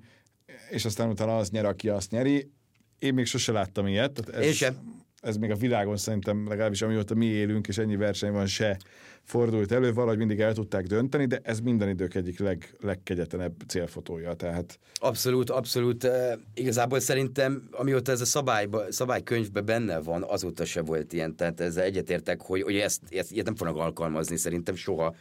[0.69, 2.51] és aztán utána az nyer, aki azt nyeri.
[2.99, 4.11] Én még sose láttam ilyet.
[4.11, 4.97] Tehát ez, Én sem.
[5.21, 8.77] Ez még a világon szerintem legalábbis amióta mi élünk, és ennyi verseny van, se
[9.23, 14.33] fordult elő, valahogy mindig el tudták dönteni, de ez minden idők egyik leg, legkegyetlenebb célfotója.
[14.33, 14.79] Tehát...
[14.93, 16.07] Abszolút, abszolút.
[16.53, 21.35] igazából szerintem, amióta ez a szabályba, szabálykönyvben benne van, azóta se volt ilyen.
[21.35, 25.15] Tehát ezzel egyetértek, hogy, hogy ezt, ezt ilyet nem fognak alkalmazni szerintem soha.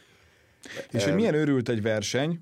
[0.90, 2.40] És hogy milyen őrült egy verseny,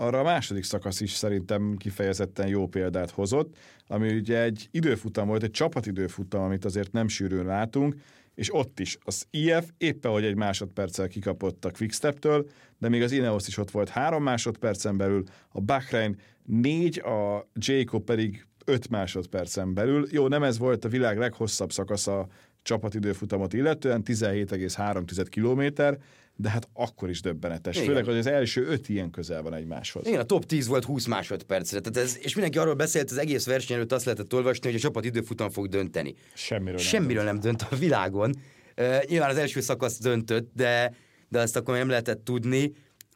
[0.00, 3.56] arra a második szakasz is szerintem kifejezetten jó példát hozott,
[3.86, 7.94] ami ugye egy időfutam volt, egy csapatidőfutam, amit azért nem sűrűn látunk,
[8.34, 13.12] és ott is az IF éppen, hogy egy másodperccel kikapott a Quickstep-től, de még az
[13.12, 19.74] Ineos is ott volt három másodpercen belül, a Bahrain négy, a Jacob pedig öt másodpercen
[19.74, 20.06] belül.
[20.10, 22.26] Jó, nem ez volt a világ leghosszabb szakasza
[22.62, 25.98] csapatidőfutamot illetően, 17,3 kilométer,
[26.40, 27.74] de hát akkor is döbbenetes.
[27.74, 27.88] Igen.
[27.88, 30.06] Főleg, hogy az első öt ilyen közel van egymáshoz.
[30.06, 31.80] Igen, a top 10 volt 20 másodpercre.
[31.80, 34.80] Tehát ez, és mindenki arról beszélt az egész verseny előtt azt lehetett olvasni, hogy a
[34.80, 36.14] csapat időfutam fog dönteni.
[36.34, 37.32] Semmiről nem Semmiről dönt.
[37.32, 38.34] nem dönt a világon.
[38.76, 40.94] Uh, nyilván az első szakasz döntött, de,
[41.28, 42.72] de azt akkor nem lehetett tudni.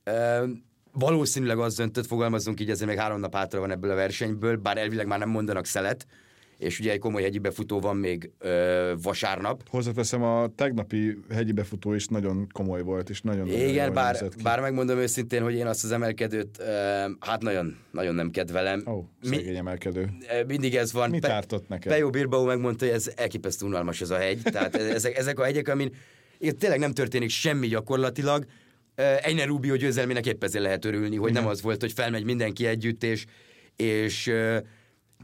[0.06, 0.48] Uh,
[0.92, 4.78] valószínűleg az döntött, fogalmazunk így, ezért még három nap hátra van ebből a versenyből, bár
[4.78, 6.06] elvileg már nem mondanak szelet,
[6.62, 9.68] és ugye egy komoly hegyi befutó van még ö, vasárnap.
[9.68, 14.98] Hozzáteszem, a tegnapi hegyi befutó is nagyon komoly volt, és nagyon Igen, bár, bár megmondom
[14.98, 18.83] őszintén, hogy én azt az emelkedőt, ö, hát nagyon, nagyon nem kedvelem.
[18.87, 20.09] Ó, oh, szegény Mi, emelkedő.
[20.46, 21.11] Mindig ez van.
[21.11, 21.92] Mit ártott neked?
[21.92, 24.40] Pejo Bilbao megmondta, hogy ez elképesztő unalmas ez a hegy.
[24.42, 25.90] Tehát ezek, ezek a hegyek, amin
[26.38, 28.44] igen, tényleg nem történik semmi gyakorlatilag.
[28.94, 31.42] Einer Rubio győzelmének épp ezért lehet örülni, hogy Igen.
[31.42, 33.25] nem az volt, hogy felmegy mindenki együtt, és,
[33.77, 34.33] és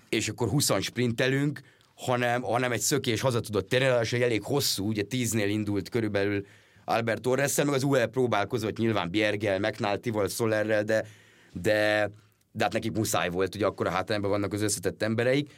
[0.08, 1.60] és akkor 20 sprintelünk,
[1.94, 6.46] hanem, hanem egy szökés haza tudott térni, hogy elég hosszú, ugye 10-nél indult körülbelül
[6.84, 11.04] Albert torres meg az UE próbálkozott nyilván Biergel, McNulty-val, Solerrel, de,
[11.52, 12.10] de,
[12.52, 15.50] de hát nekik muszáj volt, ugye akkor a hátrányban vannak az összetett embereik.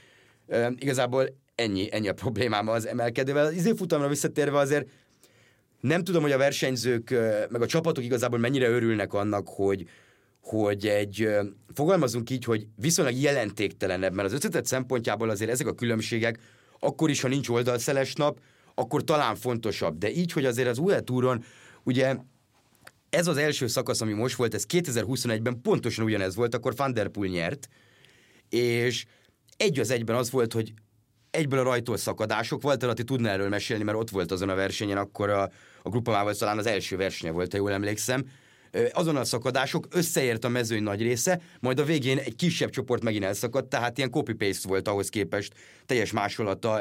[0.49, 3.47] E, igazából ennyi, ennyi a problémám az emelkedővel.
[3.47, 4.89] Az izéfutamra visszatérve azért
[5.81, 7.11] nem tudom, hogy a versenyzők,
[7.51, 9.89] meg a csapatok igazából mennyire örülnek annak, hogy,
[10.41, 11.29] hogy egy,
[11.75, 16.39] fogalmazunk így, hogy viszonylag jelentéktelenebb, mert az összetett szempontjából azért ezek a különbségek,
[16.79, 18.41] akkor is, ha nincs oldalszeles nap,
[18.75, 19.99] akkor talán fontosabb.
[19.99, 21.45] De így, hogy azért az UE túron,
[21.83, 22.17] ugye
[23.11, 27.09] ez az első szakasz, ami most volt, ez 2021-ben pontosan ugyanez volt, akkor Van Der
[27.09, 27.69] Poel nyert,
[28.49, 29.05] és
[29.57, 30.73] egy az egyben az volt, hogy
[31.31, 32.65] egyből a rajtól szakadások.
[32.65, 35.43] Walter Atti tudna erről mesélni, mert ott volt azon a versenyen, akkor a,
[35.83, 38.25] a grupamával talán az első versenye volt, ha jól emlékszem,
[38.93, 43.69] azonnal szakadások, összeért a mezőny nagy része, majd a végén egy kisebb csoport megint elszakadt,
[43.69, 45.53] tehát ilyen copy-paste volt ahhoz képest
[45.87, 46.81] teljes másolata,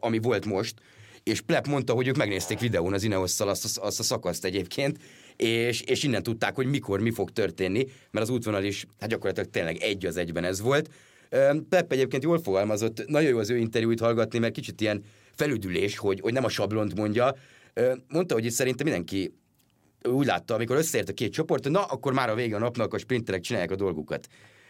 [0.00, 0.74] ami volt most,
[1.22, 4.98] és Plep mondta, hogy ők megnézték videón az Ineosszal azt, azt a szakaszt egyébként,
[5.36, 9.50] és, és innen tudták, hogy mikor, mi fog történni, mert az útvonal is, hát gyakorlatilag
[9.50, 10.90] tényleg egy az egyben ez volt.
[11.68, 16.20] Pep egyébként jól fogalmazott, nagyon jó az ő interjúit hallgatni, mert kicsit ilyen felüdülés, hogy,
[16.20, 17.36] hogy nem a sablont mondja.
[18.08, 19.34] Mondta, hogy itt szerintem mindenki
[20.08, 22.98] úgy látta, amikor összeért a két csoport, na, akkor már a vége a napnak a
[22.98, 24.28] sprinterek csinálják a dolgukat.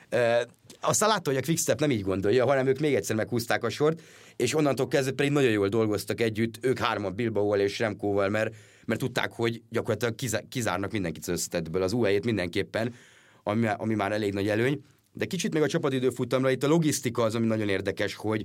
[0.09, 0.47] E,
[0.81, 4.03] aztán látta, hogy a Quickstep nem így gondolja, hanem ők még egyszer meghúzták a sort,
[4.37, 9.01] és onnantól kezdve pedig nagyon jól dolgoztak együtt, ők hárman Bilbaóval és Remkóval, mert, mert
[9.01, 12.95] tudták, hogy gyakorlatilag kizárnak mindenkit az összetetből, az UE-t mindenképpen,
[13.43, 14.85] ami, ami már elég nagy előny.
[15.13, 18.45] De kicsit még a csapatidőfutamra, itt a logisztika az, ami nagyon érdekes, hogy,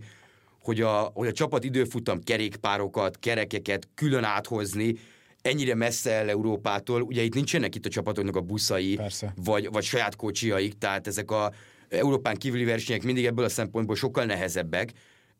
[0.62, 4.96] hogy a, hogy a csapatidőfutam kerékpárokat, kerekeket külön áthozni,
[5.42, 9.00] ennyire messze el Európától, ugye itt nincsenek itt a csapatoknak a buszai,
[9.36, 11.52] vagy, vagy saját kocsiaik, tehát ezek a
[11.90, 14.92] Európán kívüli versenyek mindig ebből a szempontból sokkal nehezebbek.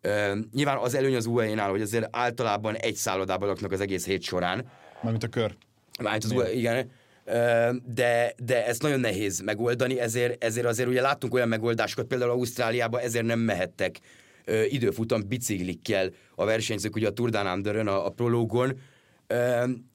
[0.04, 4.22] Uh, nyilván az előny az UE-nál, hogy azért általában egy szállodában laknak az egész hét
[4.22, 4.66] során.
[5.02, 5.56] Mármint a kör.
[6.02, 6.92] Mármint az UE, igen.
[7.86, 13.02] De, de ezt nagyon nehéz megoldani, ezért, ezért azért ugye láttunk olyan megoldásokat, például Ausztráliában
[13.02, 14.00] ezért nem mehettek
[14.70, 18.80] időfutam biciklikkel a versenyzők, ugye a Tour Down Under-ön, a, a prológon,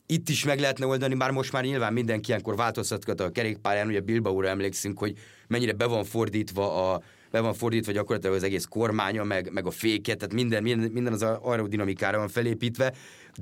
[0.06, 4.00] itt is meg lehetne oldani, már most már nyilván mindenki ilyenkor változtatgat a kerékpályán, ugye
[4.00, 9.24] Bilbaóra emlékszünk, hogy mennyire be van fordítva a, be van fordítva gyakorlatilag az egész kormánya,
[9.24, 12.92] meg, meg a féket, tehát minden, minden, minden az aerodinamikára van felépítve,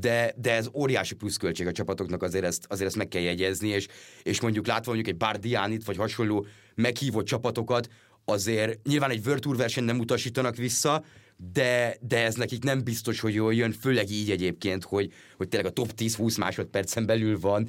[0.01, 3.87] de, de ez óriási pluszköltség a csapatoknak, azért ezt, azért ezt meg kell jegyezni, és,
[4.23, 7.89] és mondjuk látva mondjuk egy Bardiánit, vagy hasonló meghívott csapatokat,
[8.25, 11.05] azért nyilván egy World Tour versenyt nem utasítanak vissza,
[11.53, 15.71] de, de ez nekik nem biztos, hogy jól jön, főleg így egyébként, hogy, hogy tényleg
[15.71, 17.69] a top 10-20 másodpercen belül van,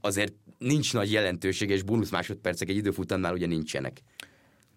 [0.00, 4.02] azért nincs nagy jelentőség, és bónusz másodpercek egy időfutamnál ugye nincsenek.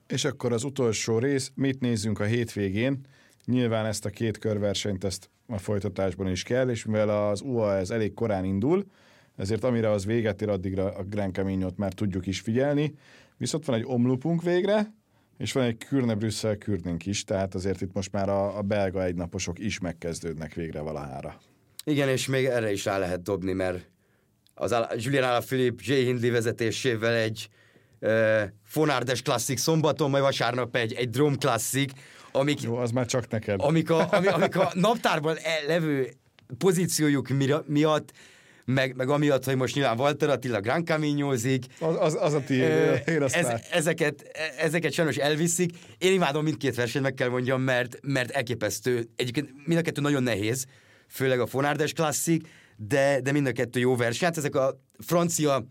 [0.08, 3.00] És akkor az utolsó rész, mit nézzünk a hétvégén?
[3.46, 7.90] Nyilván ezt a két körversenyt ezt a folytatásban is kell, és mivel az UA ez
[7.90, 8.86] elég korán indul,
[9.36, 12.94] ezért amire az véget ér, addigra a Grand Camino-t már tudjuk is figyelni.
[13.38, 14.94] Viszont van egy omlupunk végre,
[15.42, 19.04] és van egy Kürne Brüsszel Kürnünk is, tehát azért itt most már a, a belga
[19.04, 21.38] egynaposok is megkezdődnek végre valahára.
[21.84, 23.90] Igen, és még erre is rá lehet dobni, mert
[24.54, 25.94] az Julian Alaphilippe J.
[25.94, 27.50] Hindley vezetésével egy
[28.00, 31.92] uh, Fonárdes klasszik szombaton, majd vasárnap egy, egy drum klasszik,
[32.32, 32.62] amik...
[32.62, 33.60] Jó, az már csak neked.
[33.62, 36.14] Amik a, amik, amik a naptárban levő
[36.58, 37.28] pozíciójuk
[37.66, 38.12] miatt
[38.66, 41.66] meg, meg amiatt, hogy most nyilván Walter Attila Gran Caminozik.
[41.80, 45.72] Az, az, az a tiéd, én azt ez, ezeket, ezeket sajnos elviszik.
[45.98, 49.10] Én imádom mindkét versenyt, meg kell mondjam, mert, mert elképesztő.
[49.16, 50.66] Egyébként mind a kettő nagyon nehéz,
[51.08, 54.28] főleg a Fonárdes klasszik, de, de mind a kettő jó verseny.
[54.28, 55.66] Hát ezek a francia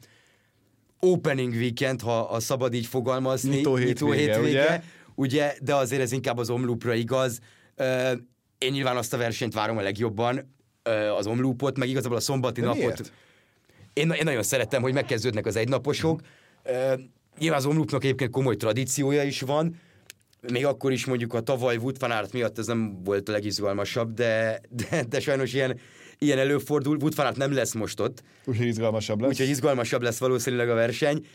[1.00, 3.56] opening weekend, ha a szabad így fogalmazni.
[3.56, 4.80] Nyitó hétvége, hétvége ugye?
[5.14, 5.54] ugye?
[5.62, 7.38] De azért ez inkább az omlupra igaz.
[8.58, 10.54] Én nyilván azt a versenyt várom a legjobban,
[11.16, 12.80] az omlúpot, meg igazából a szombati De napot.
[12.80, 13.12] miért?
[13.92, 16.20] Én, én nagyon szeretem, hogy megkezdődnek az egynaposok.
[16.64, 17.00] Uh,
[17.38, 19.76] nyilván az omlúpnak egyébként komoly tradíciója is van,
[20.52, 24.12] még akkor is mondjuk a tavaly Wood van Aert miatt ez nem volt a legizgalmasabb,
[24.12, 25.80] de, de, de sajnos ilyen,
[26.18, 26.96] ilyen előfordul.
[26.96, 28.22] Wood van Aert nem lesz most ott.
[28.44, 29.30] Úgyhogy izgalmasabb lesz.
[29.30, 31.26] Úgyhogy izgalmasabb lesz valószínűleg a verseny.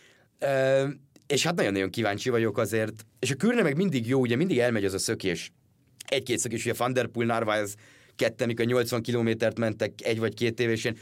[0.41, 0.89] Uh,
[1.27, 3.05] és hát nagyon-nagyon kíváncsi vagyok azért.
[3.19, 5.51] És a Kürne meg mindig jó, ugye mindig elmegy az a szökés.
[6.07, 7.75] Egy-két szökés, ugye Van Der Poel, Narvaez,
[8.15, 10.97] ketten, mikor 80 kilométert mentek egy vagy két évesen,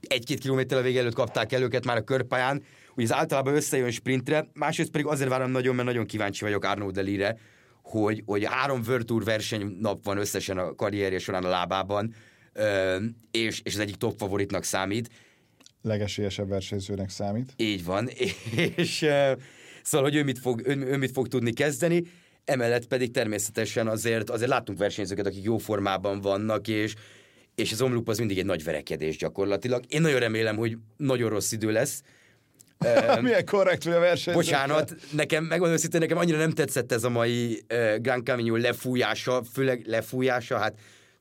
[0.00, 2.62] egy-két kilométer a vége előtt kapták el őket már a körpályán,
[2.94, 6.94] ugye ez általában összejön sprintre, másrészt pedig azért várom nagyon, mert nagyon kíváncsi vagyok Arnaud
[6.94, 7.38] Delire,
[7.82, 12.14] hogy, hogy három World Tour verseny nap van összesen a karrierje során a lábában,
[13.30, 15.08] és, és az egyik top favoritnak számít.
[15.82, 17.52] Legesélyesebb versenyzőnek számít.
[17.56, 18.08] Így van,
[18.76, 19.06] és
[19.82, 22.02] szóval, hogy ő mit fog, ő, ő mit fog tudni kezdeni,
[22.44, 26.94] Emellett pedig természetesen azért, azért láttunk versenyzőket, akik jó formában vannak, és,
[27.54, 29.84] és az omlup az mindig egy nagy verekedés gyakorlatilag.
[29.88, 32.02] Én nagyon remélem, hogy nagyon rossz idő lesz.
[33.22, 34.34] Milyen korrekt vagy a verseny.
[34.34, 39.42] Bocsánat, nekem, megmondom őszintén, nekem annyira nem tetszett ez a mai uh, Gran Camino lefújása,
[39.52, 40.74] főleg lefújása, hát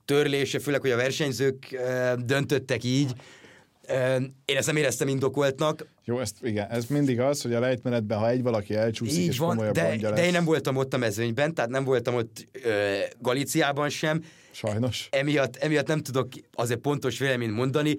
[0.06, 3.14] törlése, főleg, hogy a versenyzők uh, döntöttek így.
[4.46, 5.86] Én ezt nem éreztem indokoltnak.
[6.06, 9.38] Jó, ezt, igen, ez mindig az, hogy a lejtmenetben, ha egy valaki elcsúszik, Így és
[9.38, 10.13] van, komolyabb de, lesz.
[10.13, 14.24] de én nem voltam ott a mezőnyben, tehát nem voltam ott ö, Galíciában sem.
[14.52, 15.08] Sajnos.
[15.12, 17.98] Emiatt, emiatt nem tudok azért pontos véleményt mondani.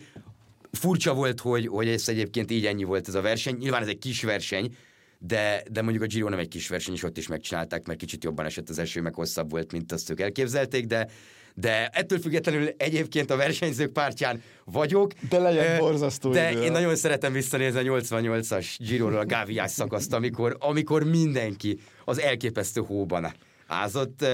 [0.73, 3.57] Furcsa volt, hogy, hogy ez egyébként így ennyi volt ez a verseny.
[3.57, 4.75] Nyilván ez egy kis verseny,
[5.19, 8.25] de, de mondjuk a Giro nem egy kis verseny, és ott is megcsinálták, mert kicsit
[8.25, 11.09] jobban esett az eső, meg hosszabb volt, mint azt ők elképzelték, de,
[11.55, 15.13] de ettől függetlenül egyébként a versenyzők pártján vagyok.
[15.29, 16.63] De legyen borzasztó De idő.
[16.63, 22.81] én nagyon szeretem visszanézni a 88-as Giro-ról a Gáviás szakaszt, amikor, amikor mindenki az elképesztő
[22.81, 23.33] hóban
[23.67, 24.27] ázott.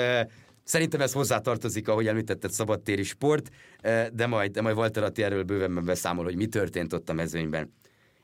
[0.65, 3.49] Szerintem ez hozzátartozik, ahogy említetted, szabadtéri sport,
[4.13, 7.73] de majd, de majd Walter Atti erről bővenben beszámol, hogy mi történt ott a mezőnyben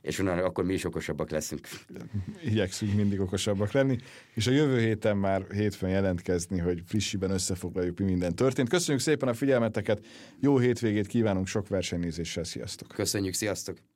[0.05, 1.69] és onnan akkor mi is okosabbak leszünk.
[2.51, 3.99] Igyekszünk mindig okosabbak lenni,
[4.35, 8.69] és a jövő héten már hétfőn jelentkezni, hogy frissiben összefoglaljuk, mi minden történt.
[8.69, 10.07] Köszönjük szépen a figyelmeteket,
[10.41, 12.89] jó hétvégét kívánunk sok versenynézéssel, sziasztok!
[12.89, 13.94] Köszönjük, sziasztok!